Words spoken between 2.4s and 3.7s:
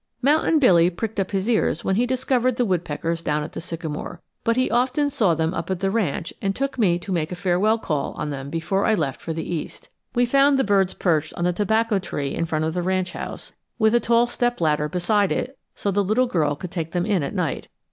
the woodpeckers down at the